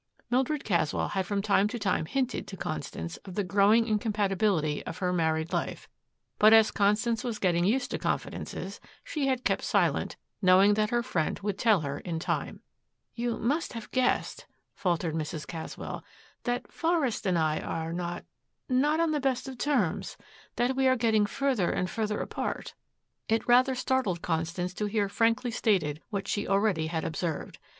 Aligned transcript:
Mildred 0.31 0.63
Caswell 0.63 1.09
had 1.09 1.27
from 1.27 1.43
time 1.43 1.67
to 1.67 1.77
time 1.77 2.07
hinted 2.07 2.47
to 2.47 2.57
Constance 2.57 3.17
of 3.17 3.35
the 3.35 3.43
growing 3.43 3.85
incompatibility 3.87 4.83
of 4.87 4.97
her 4.97 5.13
married 5.13 5.53
life, 5.53 5.87
but 6.39 6.53
as 6.53 6.71
Constance 6.71 7.23
was 7.23 7.37
getting 7.37 7.65
used 7.65 7.91
to 7.91 7.99
confidences, 7.99 8.79
she 9.03 9.27
had 9.27 9.43
kept 9.43 9.61
silent, 9.61 10.15
knowing 10.41 10.73
that 10.73 10.89
her 10.89 11.03
friend 11.03 11.37
would 11.41 11.55
tell 11.59 11.81
her 11.81 11.99
in 11.99 12.17
time. 12.17 12.61
"You 13.13 13.37
must 13.37 13.73
have 13.73 13.91
guessed," 13.91 14.47
faltered 14.73 15.13
Mrs. 15.13 15.45
Caswell, 15.45 16.03
"that 16.45 16.71
Forest 16.71 17.27
and 17.27 17.37
I 17.37 17.59
are 17.59 17.93
not 17.93 18.23
not 18.67 18.99
on 18.99 19.11
the 19.11 19.19
best 19.21 19.47
of 19.47 19.59
terms, 19.59 20.17
that 20.55 20.75
we 20.75 20.87
are 20.87 20.95
getting 20.95 21.27
further 21.27 21.69
and 21.69 21.87
further 21.87 22.19
apart." 22.21 22.73
It 23.29 23.47
rather 23.47 23.75
startled 23.75 24.23
Constance 24.23 24.73
to 24.73 24.87
hear 24.87 25.07
frankly 25.07 25.51
stated 25.51 26.01
what 26.09 26.27
she 26.27 26.47
already 26.47 26.87
had 26.87 27.03
observed. 27.03 27.59